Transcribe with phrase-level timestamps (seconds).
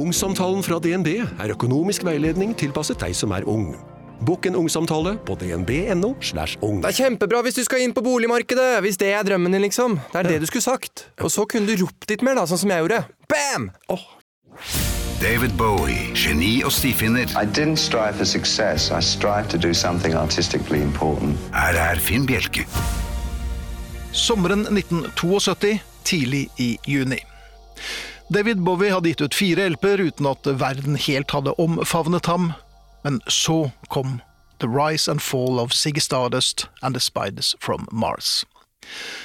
[0.00, 3.74] Ungsamtalen fra DNB er økonomisk veiledning tilpasset deg som er ung.
[4.24, 6.14] Bokk en ungsamtale på dnb.no.
[6.24, 6.78] slash ung.
[6.80, 8.80] Det er kjempebra hvis du skal inn på boligmarkedet!
[8.84, 9.98] Hvis det er drømmen din, liksom.
[10.12, 11.06] Det er det du skulle sagt.
[11.20, 13.02] Og så kunne du ropt litt mer, da, sånn som jeg gjorde.
[13.28, 13.70] Bam!
[15.20, 17.28] David Bowie, geni og stifinner.
[17.36, 18.88] I didn't strive for success.
[18.88, 21.36] I strived to do something artistically important.
[21.52, 22.64] Her er Finn Bjelke.
[24.16, 25.76] Sommeren 1972,
[26.08, 27.20] tidlig i juni.
[28.30, 32.52] David Bowie hadde gitt ut fire LP-er uten at verden helt hadde omfavnet ham.
[33.02, 34.20] Men så kom
[34.62, 38.44] The Rise and Fall of Ziggy Stardust and The Spiders from Mars.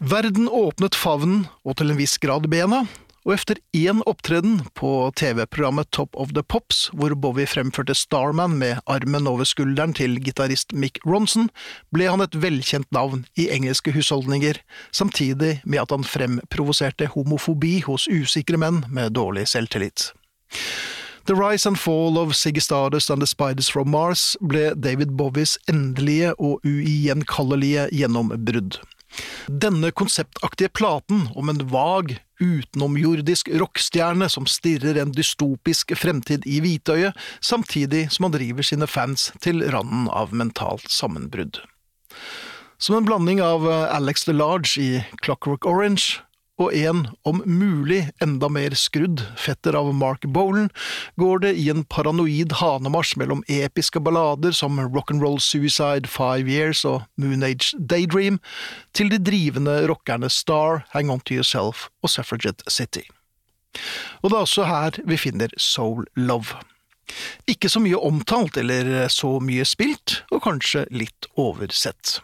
[0.00, 2.86] Verden åpnet favnen, og til en viss grad bena,
[3.26, 8.78] og efter én opptreden på TV-programmet Top of the Pops, hvor Bowie fremførte Starman med
[8.86, 11.50] armen over skulderen til gitarist Mick Ronson,
[11.90, 14.62] ble han et velkjent navn i engelske husholdninger,
[14.94, 20.12] samtidig med at han fremprovoserte homofobi hos usikre menn med dårlig selvtillit.
[21.26, 25.58] The Rise and Fall of Siggy Stardust and The Spiders from Mars ble David Bowies
[25.66, 28.78] endelige og ugjenkallelige gjennombrudd.
[29.46, 37.16] Denne konseptaktige platen om en vag, utenomjordisk rockstjerne som stirrer en dystopisk fremtid i hvitøyet,
[37.40, 41.62] samtidig som han driver sine fans til randen av mentalt sammenbrudd.
[42.76, 44.90] Som en blanding av Alex DeLarge i
[45.24, 46.20] Clockwork Orange
[46.56, 50.70] og en, om mulig enda mer skrudd, fetter av Mark Bolan,
[51.20, 57.04] går det i en paranoid hanemarsj mellom episke ballader som Rock'n'Roll Suicide Five Years og
[57.20, 58.40] Moon Age Daydream,
[58.96, 63.04] til de drivende rockerne Star, Hang On To Yourself og Suffragette City.
[64.22, 66.56] Og det er også her vi finner Soul Love.
[67.46, 72.18] Ikke så mye omtalt eller så mye spilt, og kanskje litt oversett.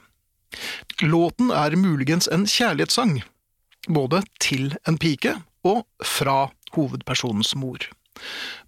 [1.04, 3.20] Låten er muligens en kjærlighetssang,
[3.88, 7.88] både til en pike og fra hovedpersonens mor.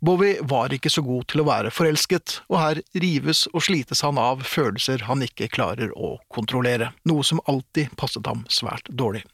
[0.00, 4.18] Bowie var ikke så god til å være forelsket, og her rives og slites han
[4.20, 9.24] av følelser han ikke klarer å kontrollere, noe som alltid passet ham svært dårlig.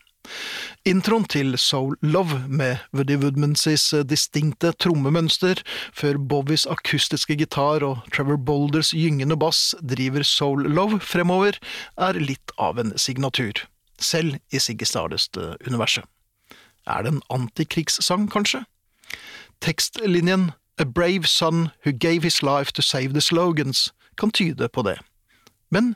[0.86, 5.62] Introen til Soul Love med Woody Woodmanses distinkte trommemønster,
[5.96, 11.58] før Bowies akustiske gitar og Trevor Boulders gyngende bass driver Soul Love fremover,
[11.96, 13.64] er litt av en signatur
[14.00, 16.04] selv i Siggy Stardust-universet.
[16.86, 18.64] Er det en antikrigssang, kanskje?
[19.60, 20.50] Tekstlinjen
[20.80, 24.98] A brave son who gave his life to save the slogans kan tyde på det.
[25.70, 25.94] Men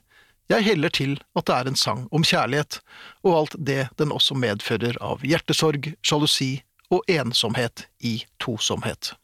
[0.49, 2.81] jeg heller til at det er en sang om kjærlighet,
[3.25, 6.63] og alt det den også medfører av hjertesorg, sjalusi
[6.93, 9.15] og ensomhet i tosomhet.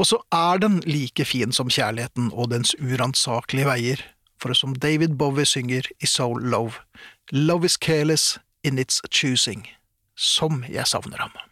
[0.00, 4.00] Og så er den like fin som kjærligheten og dens uransakelige veier,
[4.40, 6.80] for som David Bowie synger i Soul Love,
[7.30, 9.68] Love is careless in its choosing,
[10.16, 11.51] som jeg savner ham.